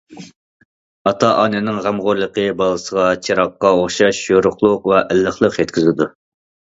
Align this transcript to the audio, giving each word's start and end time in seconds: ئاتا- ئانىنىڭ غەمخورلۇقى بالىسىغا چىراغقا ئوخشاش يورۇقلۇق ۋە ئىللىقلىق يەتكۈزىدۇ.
ئاتا- 1.09 1.33
ئانىنىڭ 1.41 1.77
غەمخورلۇقى 1.87 2.47
بالىسىغا 2.61 3.05
چىراغقا 3.27 3.75
ئوخشاش 3.83 4.23
يورۇقلۇق 4.33 4.93
ۋە 4.93 5.03
ئىللىقلىق 5.07 5.61
يەتكۈزىدۇ. 5.63 6.09